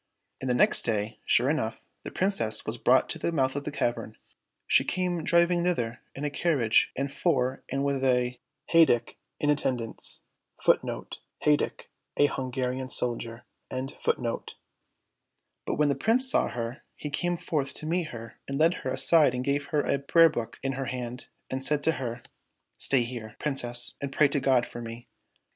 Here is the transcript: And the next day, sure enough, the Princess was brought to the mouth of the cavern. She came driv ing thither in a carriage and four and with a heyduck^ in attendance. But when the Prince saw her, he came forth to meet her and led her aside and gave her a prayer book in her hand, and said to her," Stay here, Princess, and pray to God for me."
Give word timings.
And 0.41 0.49
the 0.49 0.55
next 0.55 0.81
day, 0.81 1.19
sure 1.27 1.47
enough, 1.47 1.83
the 2.03 2.09
Princess 2.09 2.65
was 2.65 2.79
brought 2.79 3.07
to 3.09 3.19
the 3.19 3.31
mouth 3.31 3.55
of 3.55 3.65
the 3.65 3.71
cavern. 3.71 4.17
She 4.65 4.83
came 4.83 5.23
driv 5.23 5.51
ing 5.51 5.63
thither 5.63 5.99
in 6.15 6.25
a 6.25 6.31
carriage 6.31 6.91
and 6.95 7.13
four 7.13 7.61
and 7.69 7.83
with 7.85 8.03
a 8.03 8.39
heyduck^ 8.73 9.13
in 9.39 9.51
attendance. 9.51 10.21
But 10.65 10.83
when 15.67 15.89
the 15.89 15.99
Prince 15.99 16.29
saw 16.31 16.47
her, 16.47 16.81
he 16.95 17.09
came 17.11 17.37
forth 17.37 17.73
to 17.75 17.85
meet 17.85 18.07
her 18.07 18.39
and 18.47 18.57
led 18.57 18.73
her 18.73 18.89
aside 18.91 19.35
and 19.35 19.45
gave 19.45 19.65
her 19.65 19.81
a 19.81 19.99
prayer 19.99 20.29
book 20.29 20.57
in 20.63 20.71
her 20.71 20.85
hand, 20.85 21.27
and 21.51 21.63
said 21.63 21.83
to 21.83 21.91
her," 21.91 22.23
Stay 22.79 23.03
here, 23.03 23.35
Princess, 23.37 23.93
and 24.01 24.11
pray 24.11 24.27
to 24.29 24.39
God 24.39 24.65
for 24.65 24.81
me." 24.81 25.07